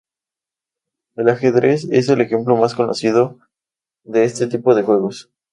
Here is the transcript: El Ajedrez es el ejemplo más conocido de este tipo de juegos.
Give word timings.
El 1.15 1.29
Ajedrez 1.29 1.87
es 1.91 2.09
el 2.09 2.21
ejemplo 2.21 2.55
más 2.55 2.73
conocido 2.73 3.37
de 4.03 4.23
este 4.23 4.47
tipo 4.47 4.73
de 4.73 4.81
juegos. 4.81 5.29